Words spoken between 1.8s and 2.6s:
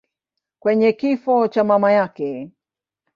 yake.